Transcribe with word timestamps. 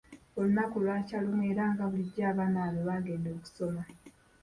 Olunaku 0.39 0.75
lwakya 0.83 1.17
lumu 1.25 1.41
era 1.51 1.63
nga 1.71 1.85
bulijjo 1.91 2.21
abaana 2.31 2.57
bano 2.61 2.79
baagenda 2.87 3.29
okusoma. 3.35 3.83